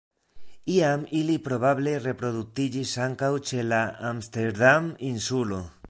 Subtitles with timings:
[0.75, 3.83] Iam ili probable reproduktiĝis ankaŭ ĉe la
[4.15, 5.63] Amsterdam-Insulo.